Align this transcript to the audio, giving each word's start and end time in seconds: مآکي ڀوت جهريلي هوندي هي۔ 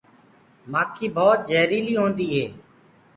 مآکي 0.71 1.07
ڀوت 1.15 1.39
جهريلي 1.49 1.93
هوندي 2.01 2.27
هي۔ 2.35 2.45